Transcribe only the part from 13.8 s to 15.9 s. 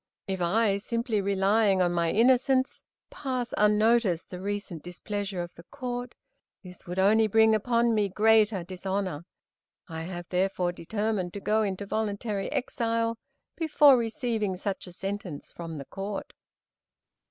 receiving such a sentence from the